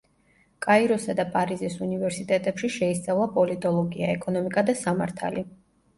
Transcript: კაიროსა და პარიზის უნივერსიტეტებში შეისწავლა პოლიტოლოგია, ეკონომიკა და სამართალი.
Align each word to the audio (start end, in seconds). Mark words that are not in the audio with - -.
კაიროსა 0.65 1.15
და 1.19 1.25
პარიზის 1.35 1.75
უნივერსიტეტებში 1.87 2.71
შეისწავლა 2.77 3.27
პოლიტოლოგია, 3.39 4.11
ეკონომიკა 4.19 4.65
და 4.71 4.77
სამართალი. 4.85 5.45